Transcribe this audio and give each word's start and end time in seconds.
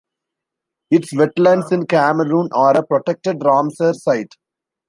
Its 0.89 1.13
wetlands 1.13 1.71
in 1.71 1.85
Cameroon 1.85 2.49
are 2.53 2.75
a 2.75 2.83
protected 2.83 3.37
Ramsar 3.41 3.93
site. 3.93 4.33